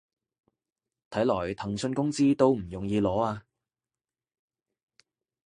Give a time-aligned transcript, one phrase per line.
[1.11, 3.45] 睇來騰訊工資都唔容易攞啊